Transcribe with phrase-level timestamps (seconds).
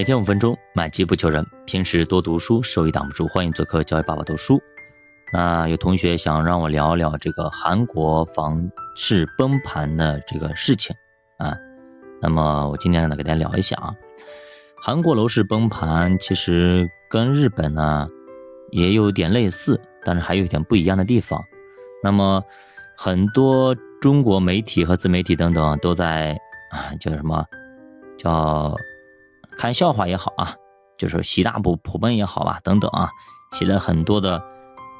[0.00, 1.46] 每天五分钟，买机不求人。
[1.66, 3.28] 平时多读书，收益挡不住。
[3.28, 4.58] 欢迎做客教育爸爸读书。
[5.30, 8.66] 那有同学想让我聊聊这个韩国房
[8.96, 10.96] 市崩盘的这个事情
[11.36, 11.54] 啊。
[12.22, 13.94] 那么我今天呢，给大家聊一下啊。
[14.80, 18.08] 韩国楼市崩盘其实跟日本呢
[18.70, 21.38] 也有点类似，但是还有一点不一样的地方。
[22.02, 22.42] 那么
[22.96, 26.32] 很多中国媒体和自媒体等等都在
[26.70, 27.44] 啊叫什么
[28.16, 28.74] 叫。
[29.60, 30.54] 看笑话也好啊，
[30.96, 33.10] 就是习大普普奔也好吧，等等啊，
[33.52, 34.42] 写了很多的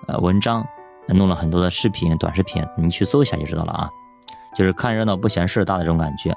[0.07, 0.63] 呃文章，
[1.09, 3.89] 弄了很多的视频、短视频，你去搜一下就知道了啊。
[4.55, 6.37] 就是看热闹不嫌事大的这种感觉。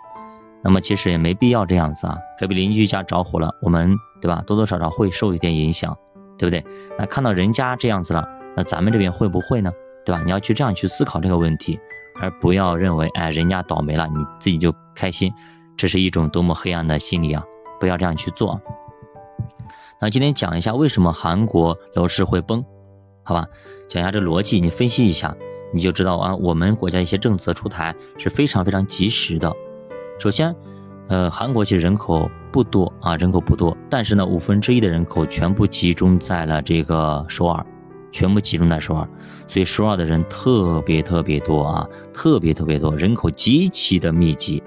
[0.61, 2.17] 那么其实也没必要这样子啊。
[2.39, 4.41] 隔壁邻居家着火了，我们对吧？
[4.47, 5.93] 多多少少会受一点影响，
[6.37, 6.63] 对不对？
[6.97, 9.69] 那看到人家这样子了，那咱们这边会不会呢？
[10.05, 10.21] 对吧？
[10.23, 11.77] 你要去这样去思考这个问题，
[12.21, 15.33] 而不要认为哎人家倒霉了，你自己就开心，
[15.75, 17.43] 这是一种多么黑暗的心理啊！
[17.83, 18.61] 不要这样去做。
[19.99, 22.63] 那今天讲一下为什么韩国楼市会崩，
[23.23, 23.45] 好吧？
[23.89, 25.35] 讲一下这逻辑，你分析一下，
[25.73, 26.33] 你就知道啊。
[26.37, 29.53] 我们国家一些政策出台是非常非常及时的。
[30.17, 30.55] 首先，
[31.09, 37.65] 呃，韩国其实人口不多啊，人口不多，但是呢，五分之一的人口全部集中在了这个首尔，
[38.13, 39.05] 全部集中在首尔，
[39.45, 44.63] 所以首尔的人特别特别多啊，特别特别多，人口极其的密集。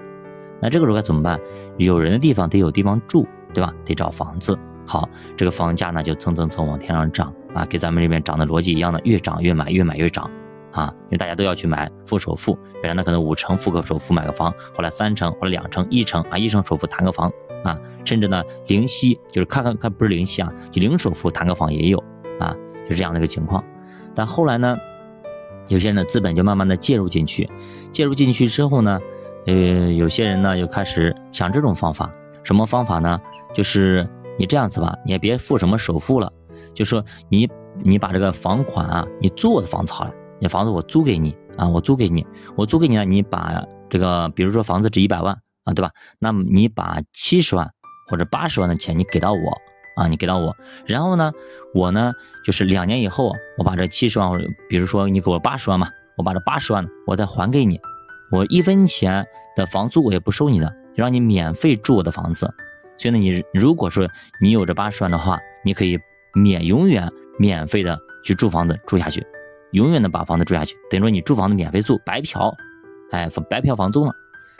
[0.61, 1.39] 那这个时候该怎么办？
[1.77, 3.73] 有人的地方得有地方住，对吧？
[3.85, 4.57] 得找房子。
[4.85, 10.31] 好，这个房价呢就蹭蹭蹭往天上涨啊，跟咱们这边涨的逻辑一样的，越涨越买，越买越涨
[10.71, 10.93] 啊。
[11.05, 17.29] 因为大家都要去买付首付，本来呢可能五成付个首付买个房，后来三成或者两成、一成啊，一成首付谈个房
[17.63, 22.01] 啊，甚至呢零息就是看看看不是零息啊，就零首付谈个房也有
[22.39, 22.55] 啊，
[22.89, 23.61] 就这样的一个情况。
[24.15, 24.77] 但后来呢，
[25.67, 27.49] 有些人的资本就慢慢的介入进去，
[27.91, 28.99] 介入进去之后呢。
[29.47, 33.19] 呃，有些人呢就开始想这种方法，什么方法呢？
[33.53, 36.31] 就是你这样子吧，你也别付什么首付了，
[36.73, 45.33] 就说你你把这个房款啊，你租我的房子好了，你房子我租给你啊，我租给你，我租给你了，你把这个，比如说房子值一百万
[45.63, 45.91] 啊，对吧？
[46.19, 47.71] 那么你把七十万
[48.09, 49.57] 或者八十万的钱你给到我
[49.95, 50.53] 啊，你给到我，
[50.85, 51.31] 然后呢，
[51.73, 52.11] 我呢
[52.43, 54.29] 就是两年以后，我把这七十万，
[54.67, 57.79] 比如说你给我八十万嘛，我把这八十万我再还给你。
[58.31, 62.53] 我一分钱的房租我也不收你的，让你免费住我的房子。
[62.97, 64.07] 所以呢，你如果说
[64.41, 65.99] 你有这八十万的话，你可以
[66.33, 69.25] 免永远免费的去住房子住下去，
[69.71, 72.53] 永远的把房子住下去，等于说你住房子免费住，白嫖，
[73.11, 74.11] 哎，白嫖房租了。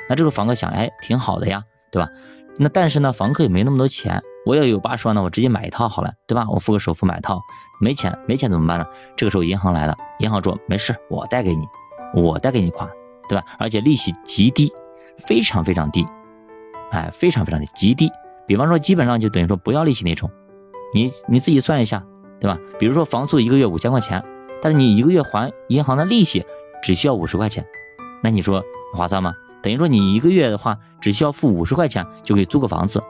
[0.07, 2.09] 那这个房客想，哎，挺好的呀，对吧？
[2.57, 6.47] 那但是呢，房客也没那么多钱，我要有八十万呢，我直接买一套好了，对吧？
[6.49, 7.41] 我付个首付买一套，
[7.81, 8.85] 没钱，没钱怎么办呢？
[9.15, 11.65] 这个时候银行来了，银行说没事，我贷给你，
[12.15, 12.89] 我贷给你款。
[13.27, 13.43] 对吧？
[13.59, 14.71] 而且利息极低，
[15.17, 16.05] 非常非常低，
[16.91, 18.09] 哎，非常非常的极低。
[18.45, 20.29] 比方说，基本上就等于说不要利息那种。
[20.93, 22.01] 你你自己算一下，
[22.39, 22.57] 对吧？
[22.79, 24.23] 比如说房租一个月五千块钱，
[24.61, 26.45] 但是你一个月还银行的利息
[26.81, 27.65] 只需要五十块钱，
[28.23, 29.33] 那你说划算吗？
[29.61, 33.03] 等于说你一个月的话只需要付五十块钱就可以租个房子，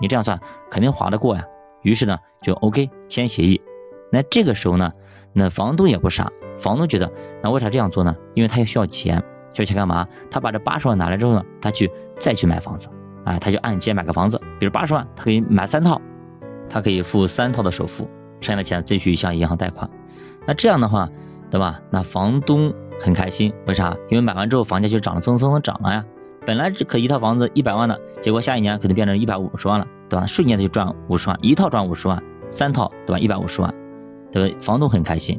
[0.00, 0.38] 你这样算
[0.68, 1.44] 肯定划得过呀。
[1.82, 3.60] 于是呢就 OK 签协议。
[4.10, 4.90] 那这个时候呢，
[5.32, 7.08] 那房东也不傻，房东觉得
[7.42, 8.16] 那为啥这样做呢？
[8.34, 9.22] 因为他也需要钱。
[9.52, 10.06] 就去干嘛？
[10.30, 12.88] 他把这八十万拿来之后呢，他去再去买房子，
[13.24, 16.00] 啊，他就按揭买个房子，比如八十万，他可以买三套，
[16.68, 18.08] 他可以付三套的首付，
[18.40, 19.88] 剩下的钱再去向银行贷款。
[20.46, 21.08] 那这样的话，
[21.50, 21.80] 对吧？
[21.90, 23.94] 那房东很开心，为啥？
[24.08, 26.04] 因为买完之后房价就涨了，蹭蹭蹭涨了呀。
[26.46, 30.24] 本来这可一套房子一百万的，结果下一年可能变成一百五十万了，对吧？
[30.26, 33.18] 瞬间他就赚五十万，一套赚五十万，三套对吧？
[33.18, 33.72] 一百五十万，
[34.32, 34.56] 对吧？
[34.60, 35.38] 房东很开心，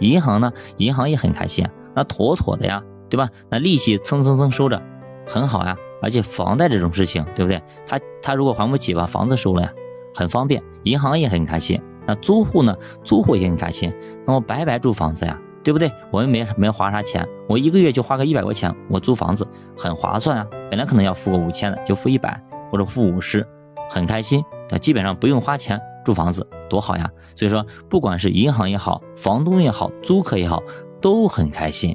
[0.00, 2.82] 银行呢，银行也很开心，那妥妥的呀。
[3.10, 3.28] 对吧？
[3.50, 4.80] 那利息蹭蹭蹭收着，
[5.26, 5.76] 很好呀。
[6.02, 7.60] 而且房贷这种事情，对不对？
[7.86, 9.70] 他他如果还不起，把房子收了呀，
[10.14, 10.62] 很方便。
[10.84, 11.78] 银行也很开心。
[12.06, 12.74] 那租户呢？
[13.04, 13.92] 租户也很开心。
[14.26, 15.92] 那我白白住房子呀，对不对？
[16.10, 19.46] 我又没没花啥钱，我一个月就花个一百块钱，我租房子
[19.76, 20.46] 很划算啊。
[20.70, 23.46] 本来可能要付个五千的，就付一百或者付五十，
[23.90, 24.42] 很开心。
[24.70, 27.10] 那基本上不用花钱住房子，多好呀。
[27.36, 30.62] 所以说，不管是银行也好，房东也好，租客也好，
[31.02, 31.94] 都很开心。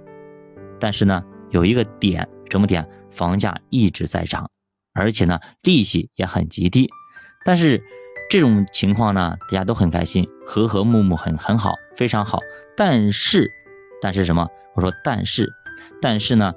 [0.86, 2.88] 但是呢，有一个点，什么点？
[3.10, 4.48] 房价一直在涨，
[4.94, 6.88] 而且呢，利息也很极低。
[7.44, 7.84] 但是
[8.30, 12.38] 这种情况呢，大家都很开心，和和睦睦，很很好，非常好。
[12.78, 13.50] 但是，
[14.00, 14.48] 但是什么？
[14.76, 15.52] 我说但是，
[16.00, 16.54] 但是呢，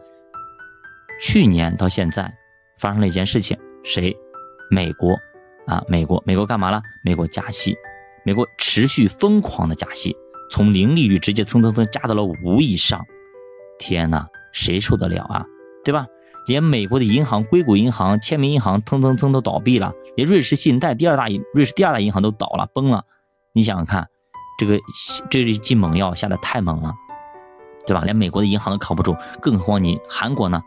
[1.23, 2.31] 去年到现在
[2.79, 4.15] 发生了一件事情，谁？
[4.71, 5.19] 美国
[5.67, 6.83] 啊，美国，美国干嘛了？
[7.03, 7.75] 美国加息，
[8.27, 10.15] 美国持续疯狂的加息，
[10.51, 13.03] 从零利率直接蹭蹭蹭加到了五以上。
[13.79, 15.45] 天哪，谁受得了啊？
[15.85, 16.07] 对吧？
[16.47, 23.05] 连美国的银行硅谷银行、签名银行，蹭蹭蹭都倒闭了，连瑞士信贷第二大瑞士第二大银行都倒了，崩了。
[23.53, 24.09] 你想想看，
[24.59, 24.79] 这个
[25.31, 26.95] 这剂猛药下的太猛了，
[27.87, 28.03] 对吧？
[28.03, 30.63] 连美国的银行都扛不住，更何况你韩国呢？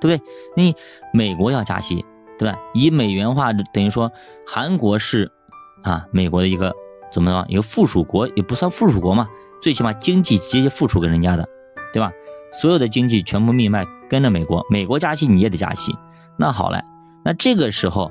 [0.00, 0.32] 对不对？
[0.54, 0.74] 你
[1.14, 2.04] 美国要加息，
[2.38, 2.58] 对吧？
[2.74, 4.12] 以美元化等于说
[4.46, 5.32] 韩国是
[5.82, 6.74] 啊，美国的一个
[7.10, 7.46] 怎么着？
[7.48, 9.26] 一个附属国也不算附属国嘛，
[9.62, 11.48] 最起码经济直接附属给人家的，
[11.94, 12.12] 对吧？
[12.52, 15.94] 所有的经济全部命脉跟着美国，美国加息你也得加息。
[16.38, 16.82] 那好嘞，
[17.24, 18.10] 那这个时候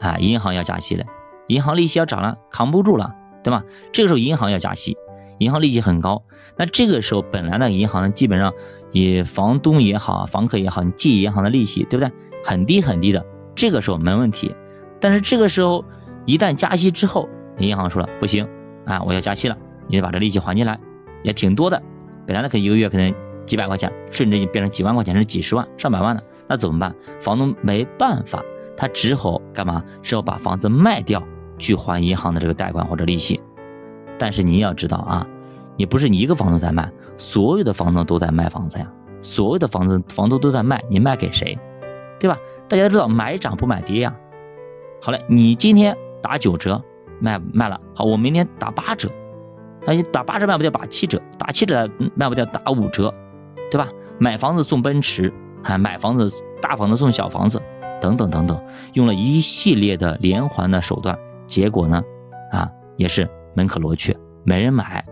[0.00, 1.04] 啊，银行要加息了，
[1.48, 3.62] 银行利息要涨了，扛不住了，对吧？
[3.92, 4.96] 这个时候银行要加息，
[5.38, 6.22] 银行利息很高。
[6.56, 8.52] 那这个时候本来呢，银行基本上
[8.92, 12.12] 以房东也好，房客也好，你借银行的利息，对不对？
[12.44, 13.24] 很低很低的，
[13.54, 14.54] 这个时候没问题。
[15.00, 15.84] 但是这个时候
[16.24, 18.48] 一旦加息之后，银行说了不行
[18.84, 19.56] 啊，我要加息了，
[19.88, 20.78] 你得把这利息还进来，
[21.22, 21.82] 也挺多的。
[22.26, 23.12] 本来呢，可一个月可能。
[23.46, 26.94] 几百块钱，瞬间就变成几万块钱，是几十万、上百万的，那怎么办？
[27.20, 28.42] 房东没办法，
[28.76, 29.82] 他只好干嘛？
[30.02, 31.22] 只好把房子卖掉
[31.58, 33.40] 去还银行的这个贷款或者利息。
[34.18, 35.26] 但是你要知道啊，
[35.76, 38.90] 你不是你一个房东在卖，所有的房东都在卖房子呀，
[39.20, 41.58] 所有的房子房东都在卖，你卖给谁？
[42.18, 42.38] 对吧？
[42.68, 44.14] 大家都知道买涨不买跌呀。
[45.02, 46.82] 好嘞，你今天打九折
[47.20, 49.10] 卖卖了，好，我明天打八折，
[49.86, 53.12] 那你，打八折卖不掉，打七折，打七折卖不掉，打五折。
[53.70, 53.88] 对吧？
[54.18, 55.32] 买房子送奔驰，
[55.62, 56.32] 啊，买房子
[56.62, 57.60] 大房子送小房子，
[58.00, 58.58] 等等等等，
[58.94, 62.02] 用了一系列的连环的手段，结果呢，
[62.50, 65.04] 啊，也是门可罗雀，没人买，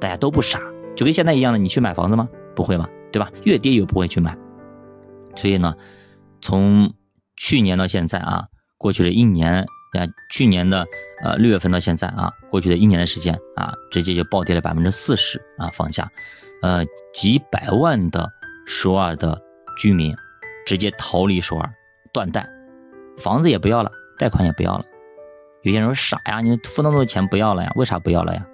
[0.00, 0.60] 大家都不傻，
[0.96, 2.28] 就跟现在一样的，你去买房子吗？
[2.56, 3.30] 不会吧，对吧？
[3.44, 4.36] 越跌越不会去买。
[5.36, 5.74] 所以呢，
[6.40, 6.92] 从
[7.36, 8.44] 去年到现在啊，
[8.76, 9.62] 过去了一年
[9.92, 10.84] 啊，去年的
[11.22, 16.10] 呃六月份到现在啊，过去的一年的时间啊，直接就暴跌了百分之四十啊，房价。
[16.62, 18.30] 呃，几百万的
[18.66, 19.40] 首尔的
[19.76, 20.14] 居民
[20.64, 21.68] 直接逃离首尔，
[22.12, 22.48] 断贷，
[23.18, 24.84] 房子也不要了，贷款也不要了。
[25.62, 27.72] 有些人说傻呀，你付那么多钱不要了呀？
[27.76, 28.46] 为啥不要了呀？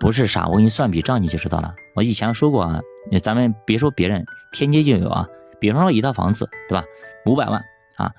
[0.00, 1.74] 不是傻，我给你算笔账你就知道了。
[1.94, 2.80] 我以前说过啊，
[3.22, 5.26] 咱们别说别人，天街就有啊。
[5.60, 6.84] 比方说一套房子，对吧？
[7.26, 7.62] 五百万
[7.96, 8.12] 啊，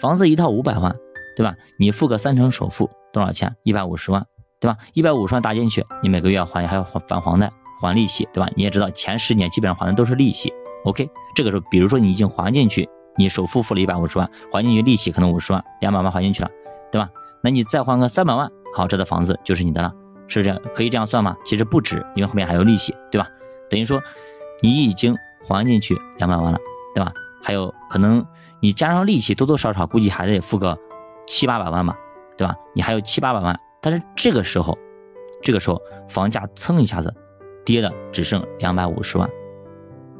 [0.00, 0.94] 房子一套五百万，
[1.36, 1.54] 对吧？
[1.78, 3.54] 你付个三成首付多少钱？
[3.62, 4.26] 一百五十万，
[4.58, 4.78] 对吧？
[4.94, 7.50] 一百五十万搭进去，你每个月还还要还返房贷。
[7.80, 8.50] 还利息，对吧？
[8.54, 10.52] 你也知道，前十年基本上还的都是利息。
[10.84, 16.50] OK，这个时候，比如说你已经还进去，你首付付了一百五十万，还进去利息可能五十万，两百万还进去了，
[16.92, 17.08] 对吧？
[17.42, 19.92] 那你再还个三百万，好，这套房子就是你的了，
[20.28, 21.36] 是这样，可以这样算吗？
[21.44, 23.26] 其实不止，因为后面还有利息，对吧？
[23.68, 24.02] 等于说
[24.62, 25.16] 你已经
[25.46, 26.58] 还进去两百万了，
[26.94, 27.12] 对吧？
[27.42, 28.24] 还有可能
[28.60, 30.78] 你加上利息，多多少少估计还得付个
[31.26, 31.96] 七八百万吧，
[32.36, 32.54] 对吧？
[32.74, 34.76] 你还有七八百万，但是这个时候，
[35.42, 37.14] 这个时候房价蹭一下子。
[37.64, 39.28] 跌的只剩两百五十万，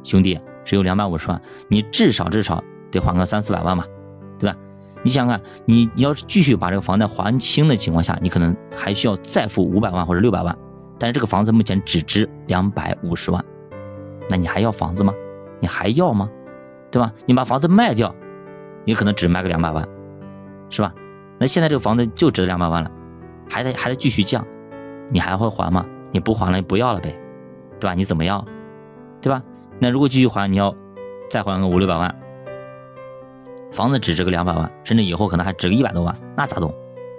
[0.03, 3.85] 兄弟，只有两百五十万，你至少至少得还个三四百万吧，
[4.39, 4.57] 对吧？
[5.03, 10.55] 你想想看，你你要是继续把这个房贷还清的情况下，你可能还需要再付五百万或者六百万，
[10.99, 13.43] 但是这个房子目前只值两百五十万，
[14.29, 15.13] 那你还要房子吗？
[15.59, 16.29] 你还要吗？
[16.91, 17.11] 对吧？
[17.25, 18.13] 你把房子卖掉，
[18.85, 19.87] 你可能只卖个两百万，
[20.69, 20.93] 是吧？
[21.39, 22.91] 那现在这个房子就值两百万了，
[23.49, 24.45] 还得还得继续降，
[25.09, 25.85] 你还会还吗？
[26.11, 27.17] 你不还了，你不要了呗。
[27.81, 27.95] 对吧？
[27.95, 28.45] 你怎么样？
[29.21, 29.41] 对吧？
[29.79, 30.73] 那如果继续还，你要
[31.27, 32.15] 再还个五六百万，
[33.71, 36.71] 房子只值个两百万，甚至以后可能还值个一百多万，那咋动？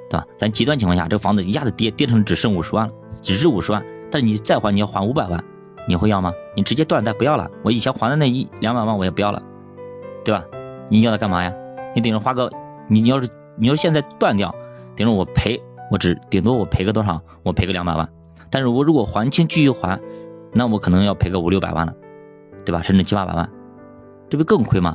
[0.09, 0.25] 对吧？
[0.39, 5.43] 咱极端情况下，这个房子一下子跌跌成只剩五十万了，只值五十万，但是你再还，你要还五百万，
[5.89, 6.33] 你会要吗？
[6.55, 9.43] 你直接断贷不要了，我以前还的那一两百万我也不要了，
[10.25, 10.45] 对吧？
[10.89, 11.53] 你要它干嘛呀？
[11.95, 12.49] 你顶着花个，
[12.87, 14.55] 你你要是你要现在断掉，
[14.95, 15.61] 顶着我赔，
[15.91, 17.21] 我只顶多我赔个多少？
[17.43, 18.09] 我赔个两百万，
[18.51, 19.99] 但是我如果还清继续还。
[20.53, 21.95] 那我可能要赔个五六百万了，
[22.65, 22.83] 对吧？
[22.83, 23.49] 甚至七八百万，
[24.29, 24.95] 这不更亏吗？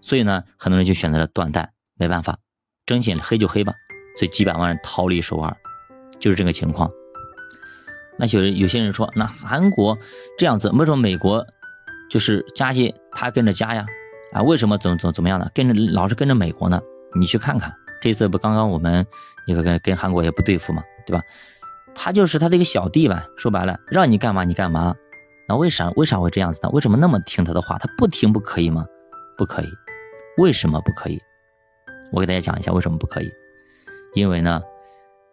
[0.00, 2.36] 所以呢，很多人就选择了断贷，没办法，
[2.86, 3.74] 征信黑就黑吧。
[4.18, 5.54] 所以几百万人逃离首尔，
[6.18, 6.90] 就是这个情况。
[8.18, 9.96] 那有有些人说，那韩国
[10.36, 11.46] 这样子，为什么美国
[12.10, 13.86] 就是加息，他跟着加呀？
[14.32, 15.48] 啊，为什么怎么怎么怎么样呢？
[15.54, 16.80] 跟着老是跟着美国呢？
[17.14, 19.06] 你去看看，这次不刚刚我们
[19.46, 21.22] 那个跟跟韩国也不对付嘛，对吧？
[21.94, 24.94] 他就是他的一个小弟吧，说白了，让你干嘛你干嘛。
[25.48, 26.70] 那为啥为啥会这样子呢？
[26.70, 27.76] 为什么那么听他的话？
[27.78, 28.86] 他不听不可以吗？
[29.36, 29.68] 不可以。
[30.38, 31.20] 为什么不可以？
[32.12, 33.30] 我给大家讲一下为什么不可以。
[34.14, 34.62] 因为呢，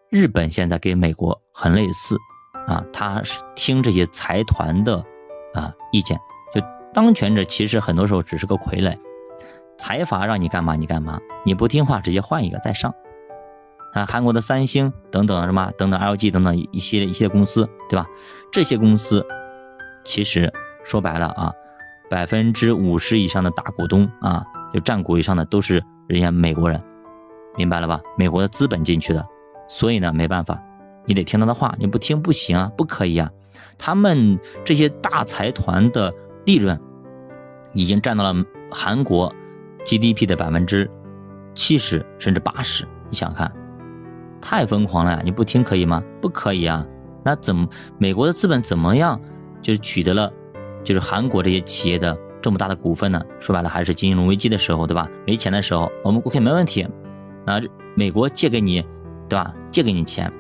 [0.10, 2.18] 日本现在跟美国很类似
[2.68, 4.98] 啊，他是听这些财团的
[5.54, 6.18] 啊意见。
[6.54, 6.62] 就
[6.94, 8.98] 当权者其实很多时候只是个傀儡，
[9.78, 12.94] 财阀让你干嘛你干嘛，你不听话直接换一个再上。
[13.98, 18.06] 啊，韩国的三星等等什么等等，LG 等等一系列一系列公司，对吧？
[18.52, 19.26] 这些公司
[20.04, 20.52] 其实
[20.84, 21.52] 说白了啊，
[22.10, 26.80] 百分之五十以上的大股东啊，就占股以上的都是人家美国人，
[27.56, 28.00] 明白了吧？
[28.16, 29.26] 美国的资本进去的，
[29.68, 30.62] 所以呢，没办法，
[31.06, 33.32] 你得听他的话，你不听不行啊，不可以啊。
[33.80, 36.14] 他们这些大财团的
[36.46, 36.80] 利润
[37.74, 39.34] 已经占到了韩国
[39.86, 40.90] GDP 的百分之
[41.56, 43.52] 七十甚至八十，你想想看，
[44.42, 45.22] 太疯狂了呀！
[45.24, 46.04] 你不听可以吗？
[46.22, 46.86] 不可以啊。
[47.24, 47.68] 那怎么
[47.98, 49.20] 美国的资本怎么样
[49.62, 50.32] 就是取得了
[50.84, 53.22] 就是韩国这些企业的这么大的股份呢？
[53.40, 55.10] 说白了还是金融危机的时候，对吧？
[55.26, 56.88] 没钱的时候，我们 OK 没问题。
[57.46, 57.62] 那
[57.96, 58.82] 美国借给你，
[59.28, 59.54] 对吧？
[59.72, 60.32] 借给你钱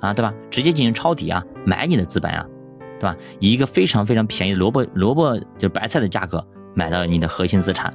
[0.00, 0.34] 啊，对吧？
[0.50, 2.46] 直接进行抄底啊，买你的资本啊。
[3.00, 3.16] 对吧？
[3.38, 7.94] 以一个非常非常便宜的萝卜萝卜就是白菜的价格买到你的核心资产，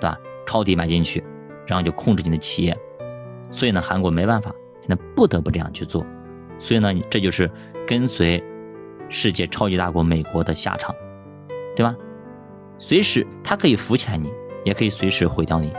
[0.00, 0.18] 对吧？
[0.44, 1.22] 抄底买进去，
[1.64, 2.76] 然后就控制你的企业。
[3.52, 6.04] 所以呢，韩国没办法，现在不得不这样去做。
[6.58, 7.50] 所以呢，这就是
[7.86, 8.42] 跟随
[9.08, 10.94] 世界超级大国美国的下场，
[11.74, 11.96] 对吧？
[12.78, 14.30] 随时它可以扶起来你，
[14.64, 15.70] 也可以随时毁掉你。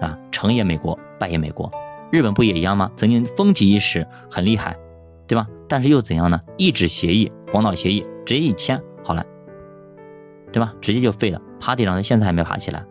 [0.00, 1.70] 啊，成也美国，败也美国。
[2.10, 2.90] 日本不也一样吗？
[2.96, 4.76] 曾经风起一时，很厉害。
[5.26, 5.46] 对吧？
[5.68, 6.40] 但是又怎样呢？
[6.58, 9.24] 一纸协议，广岛协议直接一签，好了，
[10.50, 10.74] 对吧？
[10.80, 12.84] 直接就废了，趴地上，到现在还没爬起来。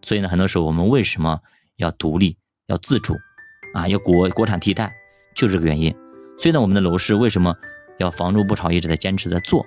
[0.00, 1.38] 所以呢，很多时候我们为什么
[1.76, 2.38] 要独立、
[2.68, 3.14] 要自主
[3.76, 3.88] 啊？
[3.88, 4.94] 要国国产替代，
[5.34, 5.94] 就这个原因。
[6.38, 7.54] 所以呢，我们的楼市为什么
[7.98, 9.64] 要房住不炒，一直在坚持在做？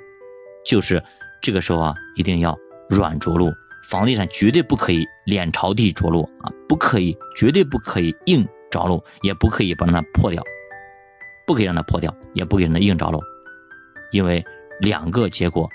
[0.65, 1.01] 就是
[1.41, 2.57] 这个时候啊，一定要
[2.89, 3.51] 软着陆，
[3.89, 10.43] 房地产绝对不可以脸朝地着陆啊，不可以，绝对不可以硬着陆，也不可以把它破掉。
[11.47, 13.19] 不可以让它破掉，也不可以让它硬着陆，
[14.11, 14.45] 因为
[14.81, 15.67] 两个结果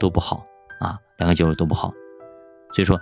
[0.00, 0.44] 都不好
[0.80, 1.92] 啊，两个结果都不好。
[2.72, 3.00] 所以说，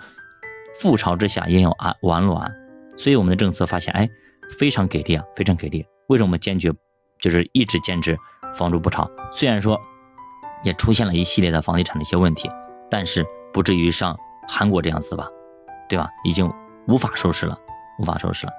[0.78, 2.54] 覆巢之下焉有安完卵。
[2.98, 4.10] 所以我们的政策发现，哎，
[4.58, 5.84] 非常给力啊，非常给力。
[6.08, 6.72] 为什么坚决
[7.20, 8.16] 就是一直坚持
[8.54, 9.10] 房住不炒？
[9.32, 9.80] 虽然说
[10.62, 12.50] 也出现了一系列的房地产的一些问题，
[12.90, 14.16] 但是不至于像
[14.48, 15.28] 韩国这样子吧，
[15.88, 16.08] 对吧？
[16.24, 16.50] 已经
[16.86, 17.58] 无法收拾了，
[17.98, 18.52] 无法收拾了。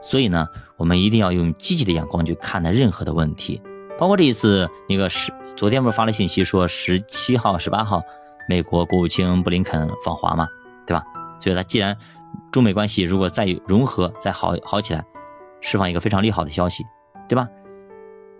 [0.00, 0.46] 所以呢，
[0.76, 3.60] 我们一定要用积极的眼光去看待任何的问题，
[3.98, 8.00] 包括这一次那个十昨天不是发了信息说十七号、十八号
[8.48, 10.46] 美国国务卿布林肯访华嘛，
[10.86, 11.02] 对吧？
[11.40, 11.96] 所以他既然
[12.50, 15.04] 中美关系如果再融合、再好好起来，
[15.60, 16.84] 释放一个非常利好的消息，
[17.28, 17.48] 对吧？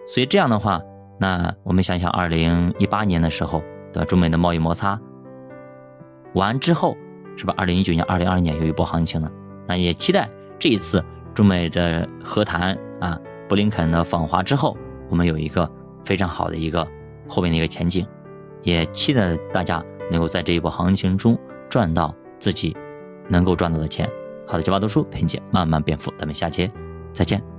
[0.06, 0.80] 所以这样的话，
[1.18, 4.06] 那我们想想，二零一八年的时候，对吧？
[4.06, 4.98] 中美的贸易摩擦
[6.34, 6.96] 完之后，
[7.36, 7.54] 是吧？
[7.56, 9.30] 二零一九年、二零二零年有一波行情呢，
[9.66, 10.28] 那也期待
[10.58, 11.04] 这一次。
[11.34, 13.16] 中美的和谈啊，
[13.48, 14.76] 布林肯的访华之后，
[15.08, 15.70] 我们有一个
[16.04, 16.84] 非常好的一个
[17.28, 18.04] 后面的一个前景，
[18.64, 19.80] 也期待大家
[20.10, 22.76] 能够在这一波行情中赚到自己
[23.28, 24.08] 能够赚到的钱。
[24.46, 26.70] 好的，九八读书陪你姐慢慢变富，咱们下期
[27.12, 27.57] 再见。